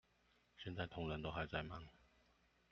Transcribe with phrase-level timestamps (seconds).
[0.63, 1.83] 現在同仁都還在忙